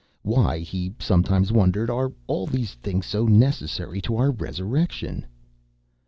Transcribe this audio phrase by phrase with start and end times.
[0.23, 5.27] Why, he sometimes wondered, are all these things so necessary to our resurrection?